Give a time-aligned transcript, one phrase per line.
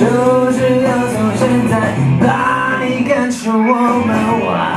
[0.00, 0.06] 就
[0.50, 4.10] 是要从现在把你赶出我门
[4.46, 4.69] 外